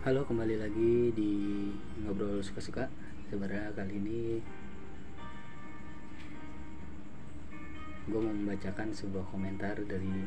[0.00, 1.32] Halo, kembali lagi di
[2.00, 2.88] ngobrol suka-suka.
[3.28, 4.40] Sebenarnya kali ini
[8.08, 10.24] gue mau membacakan sebuah komentar dari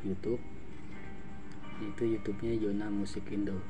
[0.00, 0.40] YouTube.
[1.84, 3.60] Itu YouTube-nya Jona Musik Indo.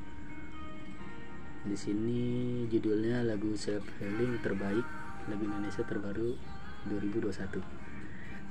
[1.67, 4.87] Di sini judulnya lagu self healing terbaik
[5.27, 6.39] lagu Indonesia terbaru
[6.87, 7.35] 2021.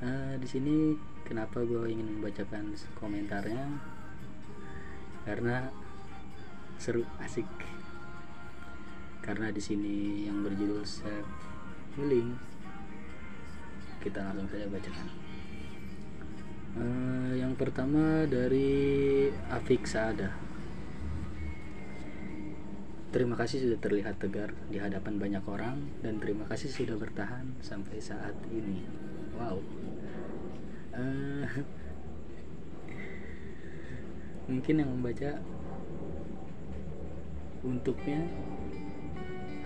[0.05, 0.93] Uh, di sini
[1.25, 3.65] kenapa gue ingin membacakan komentarnya
[5.25, 5.73] karena
[6.77, 7.49] seru asik
[9.25, 11.27] karena di sini yang berjudul self
[11.99, 12.39] healing
[14.05, 15.09] kita langsung saja bacakan
[16.79, 20.47] uh, yang pertama dari Afik Saada
[23.17, 27.97] Terima kasih sudah terlihat tegar di hadapan banyak orang dan terima kasih sudah bertahan sampai
[27.97, 28.85] saat ini.
[29.41, 29.65] Wow.
[30.93, 31.49] Uh,
[34.53, 35.41] mungkin yang membaca
[37.67, 38.23] untuknya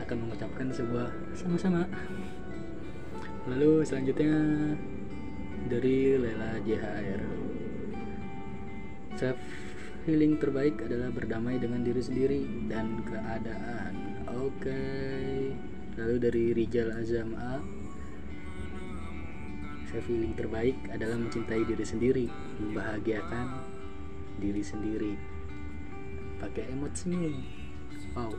[0.01, 1.85] akan mengucapkan sebuah sama-sama.
[3.47, 4.33] Lalu selanjutnya
[5.69, 7.23] dari Lela JHR.
[9.21, 9.41] Self
[10.09, 14.25] healing terbaik adalah berdamai dengan diri sendiri dan keadaan.
[14.41, 14.73] Oke.
[14.73, 15.53] Okay.
[16.01, 17.61] Lalu dari Rijal Azam A.
[19.93, 22.27] Self healing terbaik adalah mencintai diri sendiri,
[22.63, 23.47] membahagiakan
[24.41, 25.13] diri sendiri.
[26.41, 27.60] Pakai emot senyum.
[28.19, 28.35] Wow.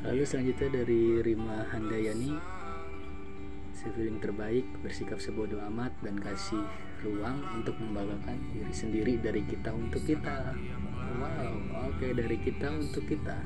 [0.00, 2.60] Lalu selanjutnya dari Rima Handayani
[3.80, 6.60] Self healing terbaik bersikap sebodoh amat dan kasih
[7.00, 10.52] ruang untuk membanggakan diri sendiri dari kita untuk kita.
[11.16, 13.40] Wow oke okay, dari kita untuk kita.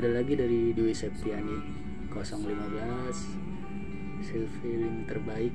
[0.00, 1.60] Ada lagi dari Dwi Septiani
[2.08, 5.52] 015 self healing terbaik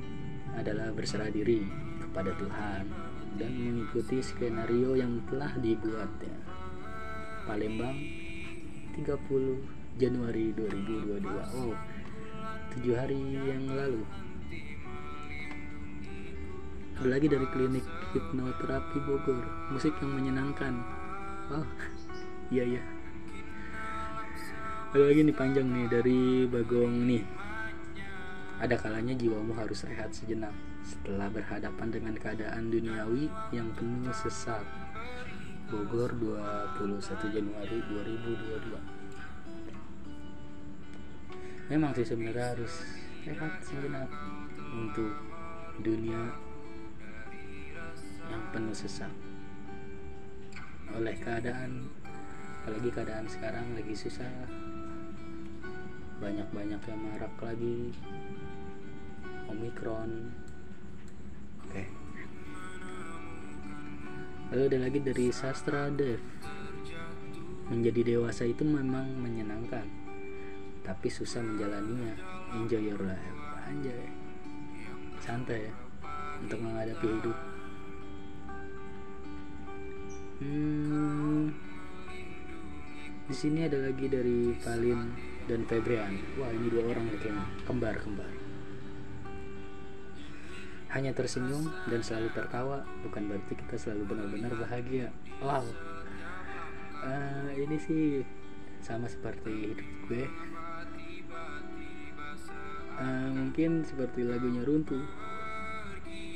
[0.53, 1.65] adalah berserah diri
[1.97, 3.04] kepada Tuhan
[3.35, 6.35] dan mengikuti skenario yang telah dibuatnya
[7.45, 7.99] Palembang
[8.95, 11.75] 30 Januari 2022 oh
[12.75, 13.15] tujuh hari
[13.47, 14.03] yang lalu.
[16.95, 17.85] Ada lagi dari klinik
[18.15, 19.43] hipnoterapi Bogor.
[19.71, 20.73] Musik yang menyenangkan.
[21.51, 21.63] Wow
[22.53, 22.81] iya iya.
[24.95, 27.23] Ada lagi nih panjang nih dari Bagong nih.
[28.63, 34.61] Ada kalanya jiwamu harus rehat sejenak setelah berhadapan dengan keadaan duniawi yang penuh sesak.
[35.65, 39.05] Bogor 21 Januari 2022
[41.65, 42.73] memang sih sebenarnya harus
[43.25, 44.05] rehat sejenak
[44.69, 45.09] untuk
[45.81, 46.29] dunia
[48.29, 49.09] yang penuh sesak.
[50.93, 51.89] Oleh keadaan
[52.61, 54.29] apalagi keadaan sekarang lagi susah
[56.21, 57.89] banyak-banyak yang marak lagi.
[59.49, 60.33] Omikron
[64.53, 66.21] lalu ada lagi dari sastra dev.
[67.65, 70.05] Menjadi dewasa itu memang menyenangkan
[70.85, 72.13] tapi susah menjalaninya.
[72.53, 73.37] Enjoy your life.
[73.65, 74.05] Anjay.
[75.17, 75.73] Santai ya
[76.45, 77.37] untuk menghadapi hidup.
[80.35, 81.47] Hmm,
[83.25, 85.01] di sini ada lagi dari Valin
[85.49, 86.13] dan Febrian.
[86.37, 87.45] Wah ini dua orang kayaknya.
[87.65, 88.44] Kembar kembar
[90.95, 95.11] hanya tersenyum dan selalu tertawa bukan berarti kita selalu benar-benar bahagia.
[95.43, 95.67] Wow.
[97.03, 98.03] Uh, ini sih
[98.79, 100.25] sama seperti hidup gue.
[102.95, 105.03] Uh, mungkin seperti lagunya runtuh.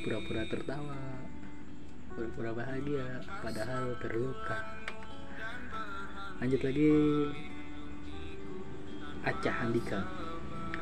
[0.04, 0.96] Pura-pura tertawa
[2.10, 4.58] pura-pura bahagia padahal terluka.
[6.44, 6.92] Lanjut lagi.
[9.20, 10.00] Acah Handika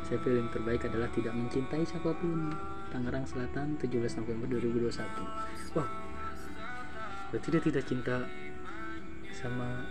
[0.09, 2.49] saya film terbaik adalah tidak mencintai siapa pun
[2.89, 5.89] Tangerang Selatan 17 November 2021 Wah
[7.29, 8.17] berarti dia tidak cinta
[9.37, 9.85] sama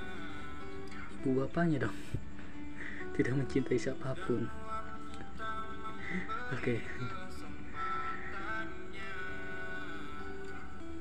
[1.22, 1.98] ibu bapaknya dong?
[3.18, 4.46] Tidak mencintai siapa pun.
[6.54, 6.78] Oke.
[6.78, 6.80] Okay.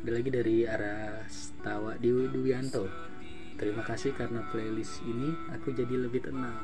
[0.07, 1.27] ada lagi dari arah
[1.67, 2.87] Tawa di Duyanto
[3.59, 6.63] terima kasih karena playlist ini aku jadi lebih tenang.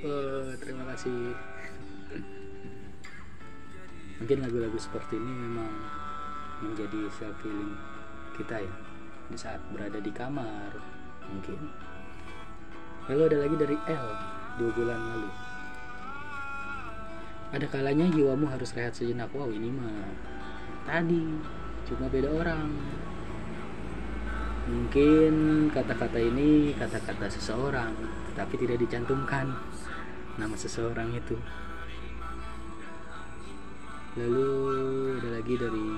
[0.00, 1.36] Oh, terima kasih
[4.22, 5.66] mungkin lagu-lagu seperti ini memang
[6.62, 7.74] menjadi self feeling
[8.38, 8.74] kita ya.
[9.26, 10.78] Di saat berada di kamar
[11.26, 11.58] mungkin.
[13.10, 14.06] Lalu ada lagi dari L
[14.62, 15.30] dua bulan lalu.
[17.50, 19.26] Ada kalanya jiwamu harus rehat sejenak.
[19.34, 20.14] Wow ini mah
[20.86, 21.26] tadi
[21.90, 22.70] cuma beda orang.
[24.70, 27.90] Mungkin kata-kata ini kata-kata seseorang
[28.30, 29.50] tetapi tidak dicantumkan
[30.38, 31.34] nama seseorang itu
[34.12, 34.48] lalu
[35.16, 35.88] ada lagi dari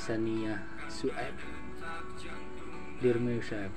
[0.00, 0.56] Sania
[0.88, 1.36] Sueb.
[2.98, 3.70] Dear Myself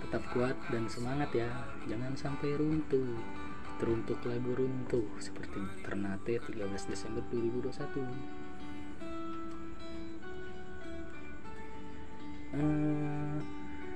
[0.00, 1.50] tetap kuat dan semangat ya.
[1.86, 3.14] Jangan sampai runtuh.
[3.78, 8.50] Teruntuk lagu runtuh seperti Ternate 13 Desember 2021
[12.52, 13.36] uh,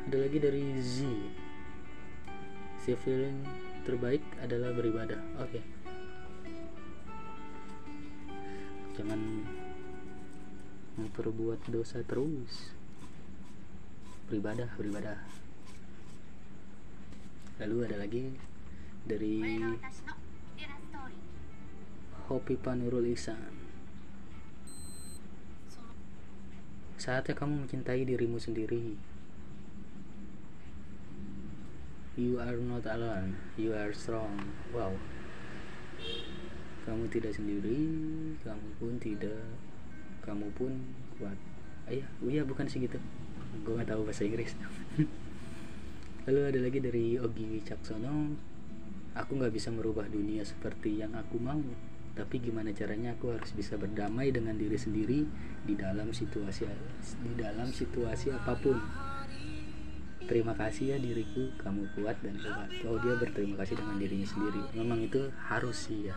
[0.08, 1.04] ada lagi dari Z.
[2.84, 3.44] Feeling
[3.88, 5.20] terbaik adalah beribadah.
[5.40, 5.56] Oke.
[5.60, 5.73] okay.
[8.94, 9.42] Jangan
[10.94, 12.70] memperbuat dosa terus.
[14.30, 15.18] Beribadah beribadah.
[17.58, 18.24] Lalu ada lagi
[19.02, 19.42] dari
[22.30, 23.66] Hopi Panurul Ihsan.
[26.96, 28.96] Saatnya kamu mencintai dirimu sendiri.
[32.14, 33.36] You are not alone.
[33.58, 34.54] You are strong.
[34.70, 34.94] Wow
[36.84, 37.80] kamu tidak sendiri
[38.44, 39.44] kamu pun tidak.
[40.20, 40.72] Kamu pun
[41.16, 41.36] kuat.
[41.88, 43.00] Ayah oh iya bukan sih gitu.
[43.64, 44.52] Gue nggak tahu bahasa Inggris.
[46.28, 48.32] Lalu ada lagi dari Ogi Wicaksono
[49.16, 51.60] aku nggak bisa merubah dunia seperti yang aku mau.
[52.14, 55.26] Tapi gimana caranya aku harus bisa berdamai dengan diri sendiri
[55.66, 56.68] di dalam situasi
[57.20, 58.78] di dalam situasi apa pun.
[60.24, 64.62] Terima kasih ya diriku kamu kuat dan hebat oh dia berterima kasih dengan dirinya sendiri.
[64.72, 66.16] Memang itu harus sih ya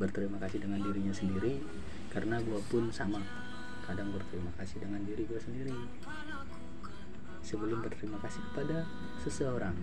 [0.00, 1.60] berterima kasih dengan dirinya sendiri
[2.10, 3.22] karena gue pun sama.
[3.84, 5.76] Kadang berterima kasih dengan diri gue sendiri.
[7.44, 8.88] Sebelum berterima kasih kepada
[9.20, 9.76] seseorang.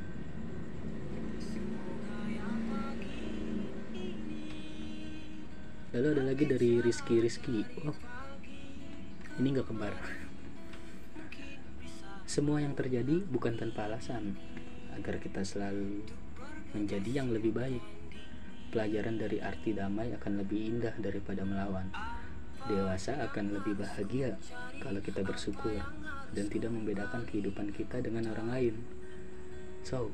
[5.91, 7.61] Lalu ada lagi dari Rizky Rizky.
[7.85, 8.11] Oh
[9.39, 9.95] ini nggak kembar
[12.27, 14.35] semua yang terjadi bukan tanpa alasan
[14.93, 16.03] agar kita selalu
[16.75, 17.83] menjadi yang lebih baik
[18.71, 21.91] pelajaran dari arti damai akan lebih indah daripada melawan
[22.65, 24.37] dewasa akan lebih bahagia
[24.79, 25.81] kalau kita bersyukur
[26.31, 28.75] dan tidak membedakan kehidupan kita dengan orang lain.
[29.83, 30.13] So,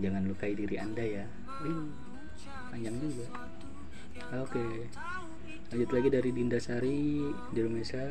[0.00, 1.24] jangan lukai diri Anda ya.
[1.66, 1.92] Wih,
[2.72, 3.26] panjang juga.
[4.38, 4.88] Oke.
[5.74, 8.08] Lanjut lagi dari Dinda Sari di Rumesa.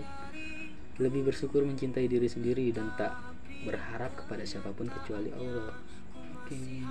[0.99, 3.15] Lebih bersyukur mencintai diri sendiri dan tak
[3.63, 5.73] berharap kepada siapa pun kecuali Allah.
[6.45, 6.83] Oke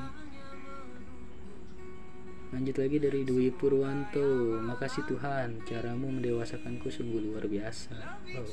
[2.50, 4.58] lanjut lagi dari Dwi Purwanto.
[4.58, 7.94] Makasih Tuhan caramu mendewasakanku sungguh luar biasa.
[8.34, 8.50] Oh.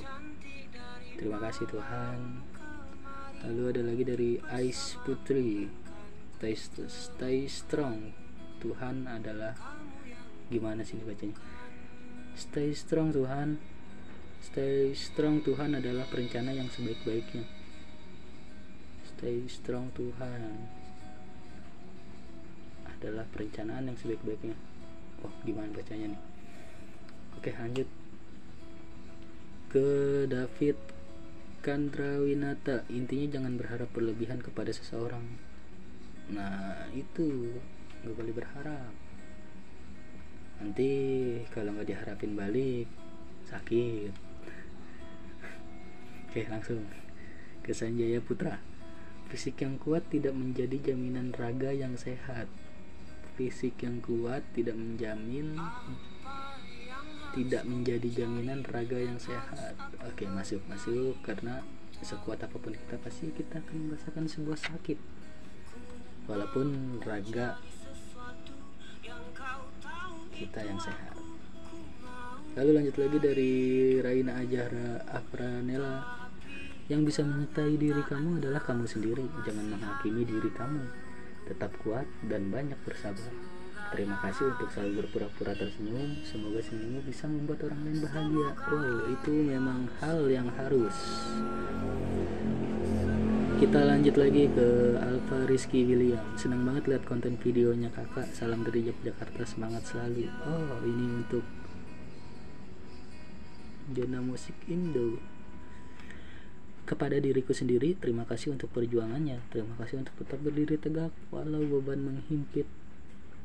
[1.18, 2.46] terima kasih Tuhan.
[3.42, 5.66] Lalu ada lagi dari Ice Putri.
[6.38, 6.54] Stay,
[6.86, 8.14] stay strong.
[8.62, 9.58] Tuhan adalah
[10.54, 11.34] gimana sih bacanya?
[12.38, 13.58] Stay strong Tuhan.
[14.46, 17.50] Stay strong Tuhan adalah perencana yang sebaik-baiknya.
[19.10, 20.77] Stay strong Tuhan
[22.98, 24.58] adalah perencanaan yang sebaik-baiknya.
[25.22, 26.22] Oh gimana bacanya nih?
[27.38, 27.86] Oke lanjut.
[29.70, 29.88] Ke
[30.26, 30.78] David
[31.62, 35.22] Kandrawinata intinya jangan berharap berlebihan kepada seseorang.
[36.34, 37.54] Nah itu.
[38.02, 38.94] Nggak boleh berharap.
[40.58, 40.90] Nanti
[41.54, 42.90] kalau nggak diharapin balik
[43.46, 44.14] sakit.
[46.30, 46.82] Oke langsung.
[47.62, 48.58] Ke Sanjaya Putra.
[49.28, 52.48] Fisik yang kuat tidak menjadi jaminan raga yang sehat
[53.38, 55.62] fisik yang kuat tidak menjamin
[57.38, 59.78] tidak menjadi jaminan raga yang sehat.
[60.10, 61.14] Oke masuk masuk.
[61.22, 61.62] Karena
[62.02, 64.98] sekuat apa pun kita pasti kita akan merasakan sebuah sakit.
[66.26, 67.62] Walaupun raga
[70.34, 71.14] kita yang sehat.
[72.58, 73.54] Lalu lanjut lagi dari
[74.02, 76.26] Raina Ajara Afranela.
[76.90, 79.30] Yang bisa menyertai diri kamu adalah kamu sendiri.
[79.46, 81.07] Jangan menghakimi diri kamu
[81.48, 83.32] tetap kuat dan banyak bersabar.
[83.88, 86.20] Terima kasih untuk selalu berpura-pura tersenyum.
[86.28, 88.50] Semoga senyummu bisa membuat orang lain bahagia.
[88.68, 90.96] Oh, itu memang hal yang harus.
[93.58, 96.20] Kita lanjut lagi ke Alfa Rizky William.
[96.36, 98.28] Senang banget lihat konten videonya kakak.
[98.36, 100.28] Salam dari Jakarta, semangat selalu.
[100.44, 101.48] Oh, ini untuk
[103.96, 105.37] Jona Musik Indo
[106.88, 109.44] kepada diriku sendiri terima kasih untuk perjuangannya.
[109.52, 112.64] Terima kasih untuk tetap berdiri tegak walau beban menghimpit.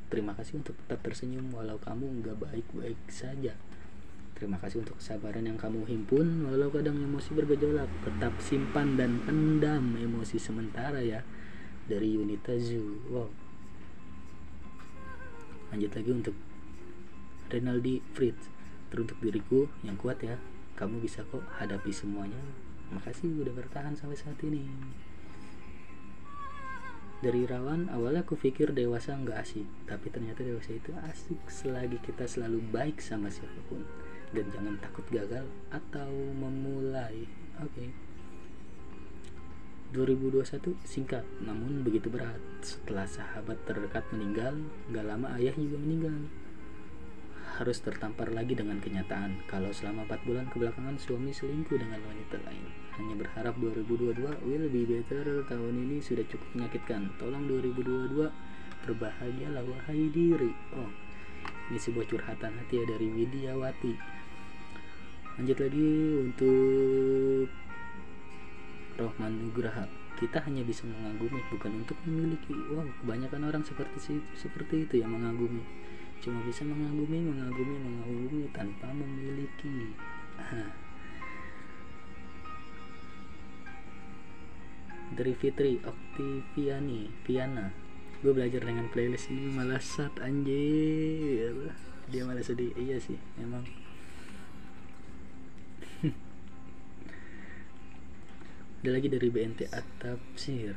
[0.07, 3.59] Terima kasih untuk tetap tersenyum walau kamu nggak baik-baik saja.
[4.39, 7.91] Terima kasih untuk kesabaran yang kamu himpun walau kadang emosi bergejolak.
[8.07, 11.27] Tetap simpan dan pendam emosi sementara ya
[11.91, 13.27] dari Yunita Zu wow.
[15.75, 16.37] Lanjut lagi untuk
[17.51, 18.47] Renaldi Fritz.
[18.95, 20.39] Teruntuk diriku yang kuat ya
[20.79, 22.39] kamu bisa kok hadapi semuanya
[22.93, 24.69] makasih udah bertahan sampai saat ini.
[27.23, 32.27] Dari rawan awalnya aku pikir dewasa nggak asik tapi ternyata dewasa itu asik selagi kita
[32.27, 33.87] selalu baik sama siapa pun.
[34.35, 37.31] Dan jangan takut gagal atau memulai.
[37.63, 37.71] Oke.
[37.79, 37.89] okay.
[39.93, 42.41] 2021 singkat namun begitu berat.
[42.65, 44.59] Setelah sahabat terdekat meninggal
[44.91, 46.27] gak lama ayah juga meninggal.
[47.61, 52.82] Harus tertampar lagi dengan kenyataan kalau selama 4 bulan kebelakangan suami selingkuh dengan wanita lain.
[53.01, 57.09] Hanya berharap 2022 will be better tahun ini sudah cukup menyakitkan.
[57.17, 58.29] Tolong 2022
[58.85, 60.53] berbahagialah wahai diri.
[60.77, 60.91] Oh,
[61.73, 63.95] ini sebuah curhatan hati ya dari Widiawati.
[65.41, 67.49] Lanjut lagi untuk
[69.01, 69.89] Rohman Nugraha.
[70.21, 72.53] Kita hanya bisa mengagumi bukan untuk memiliki.
[72.77, 75.65] Wow, kebanyakan orang seperti seperti itu yang mengagumi
[76.23, 79.91] cuma bisa mengagumi mengagumi mengagumi tanpa memiliki
[85.13, 87.69] dari Fitri Oktiviani Viana.
[88.25, 91.75] Gue belajar dengan playlist ini malah sat anjir.
[92.09, 92.73] Dia malah sedih.
[92.79, 93.67] Iya sih emang.
[98.83, 100.75] Ada lagi dari BNT Atapsir.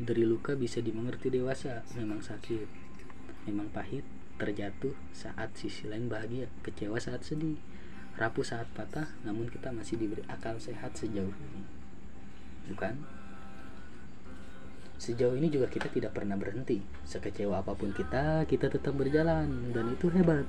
[0.00, 1.84] Dari luka bisa dimengerti dewasa.
[1.98, 2.68] Memang sakit.
[3.44, 4.06] Memang pahit
[4.40, 7.62] terjatuh saat sisi lain bahagia, kecewa saat sedih,
[8.18, 11.62] rapuh saat patah, namun kita masih diberi akal sehat sejauh ini.
[12.72, 13.21] Bukan?
[15.02, 16.78] Sejauh ini juga kita tidak pernah berhenti.
[17.02, 20.46] Sekecewa apa pun kita, kita tetap berjalan dan itu hebat.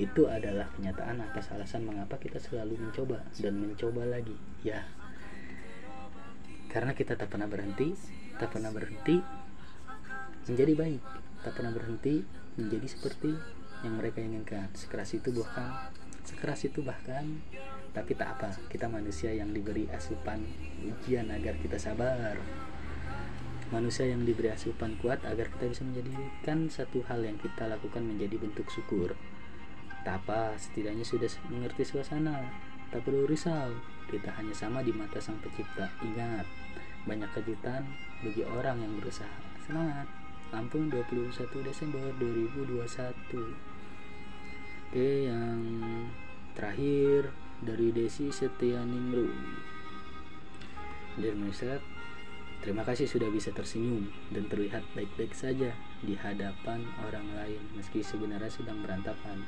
[0.00, 4.32] Itu adalah kenyataan atas alasan mengapa kita selalu mencoba dan mencoba lagi.
[4.64, 4.80] Ya.
[6.72, 7.92] Karena kita tak pernah berhenti,
[8.40, 9.20] tak pernah berhenti
[10.48, 11.02] menjadi baik,
[11.44, 12.24] tak pernah berhenti
[12.56, 13.36] menjadi seperti
[13.84, 15.92] yang mereka inginkan sekeras itu bahkan
[16.24, 17.44] sekeras itu bahkan
[17.92, 20.40] tapi tak apa kita manusia yang diberi asupan
[20.80, 22.40] ujian agar kita sabar
[23.74, 28.38] manusia yang diberi asupan kuat agar kita bisa menjadikan satu hal yang kita lakukan menjadi
[28.38, 29.18] bentuk syukur.
[30.06, 32.46] Tak apa setidaknya sudah mengerti suasana.
[32.94, 33.74] Tak perlu risau
[34.06, 35.90] kita hanya sama di mata sang pencipta.
[36.02, 36.46] Ingat
[37.06, 37.82] banyak kejutan
[38.22, 39.38] bagi orang yang berusaha.
[39.66, 40.06] Semangat
[40.54, 41.34] Lampung 21
[41.66, 42.86] Desember 2021
[44.86, 45.58] Oke yang
[46.54, 47.34] terakhir
[47.66, 49.26] dari Desi Setianingru
[51.18, 51.95] Dear Mister
[52.64, 55.72] Terima kasih sudah bisa tersenyum dan terlihat baik-baik saja
[56.02, 59.44] di hadapan orang lain meski sebenarnya sedang berantakan.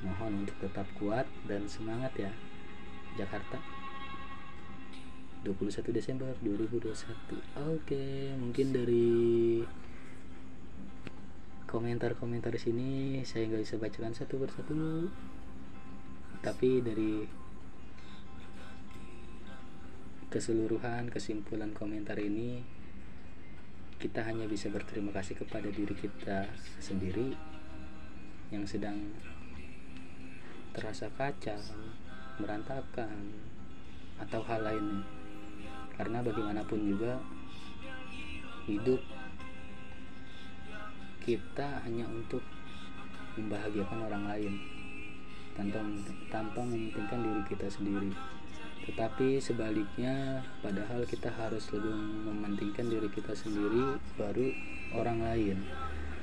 [0.00, 2.32] Mohon untuk tetap kuat dan semangat ya.
[3.18, 3.58] Jakarta
[5.42, 6.92] 21 Desember 2021.
[7.72, 9.64] Oke, mungkin dari
[11.70, 15.06] komentar-komentar sini saya nggak bisa bacakan satu persatu
[16.42, 17.39] tapi dari
[20.30, 22.62] keseluruhan kesimpulan komentar ini
[23.98, 26.48] kita hanya bisa berterima kasih kepada diri kita
[26.80, 27.36] sendiri
[28.48, 28.96] yang sedang
[30.70, 31.60] terasa kacau,
[32.40, 33.34] berantakan,
[34.22, 35.04] atau hal lainnya.
[35.98, 37.20] Karena bagaimanapun juga
[38.64, 39.02] hidup
[41.20, 42.40] kita hanya untuk
[43.36, 44.54] membahagiakan orang lain
[45.52, 45.82] tanpa
[46.32, 48.10] tanpa mementingkan diri kita sendiri
[48.88, 51.92] tetapi sebaliknya padahal kita harus lebih
[52.24, 54.48] mementingkan diri kita sendiri baru
[54.96, 55.56] orang lain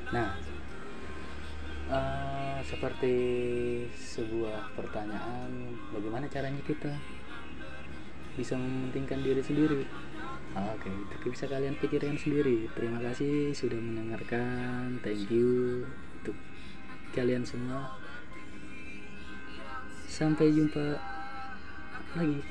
[0.10, 0.34] nah
[1.92, 3.14] uh, seperti
[3.94, 6.94] sebuah pertanyaan bagaimana caranya kita
[8.38, 9.82] bisa mementingkan diri sendiri
[10.58, 12.66] Oke, okay, tapi bisa kalian pikirkan sendiri.
[12.74, 14.98] Terima kasih sudah mendengarkan.
[15.06, 15.84] Thank you
[16.18, 16.34] untuk
[17.14, 17.94] kalian semua.
[20.08, 20.98] Sampai jumpa
[22.16, 22.42] lagi.